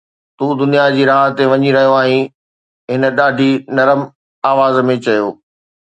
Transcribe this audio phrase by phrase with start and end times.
[0.37, 2.25] ”تون دنيا جي راهه تي وڃي رهيو آهين،“
[2.91, 4.01] هن ڏاڍي نرم
[4.51, 5.25] آواز ۾ چيو.